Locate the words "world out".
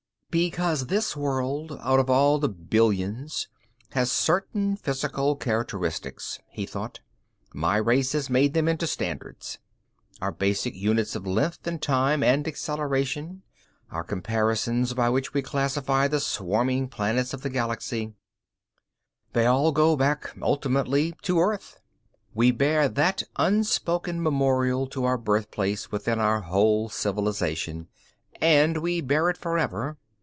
1.13-1.99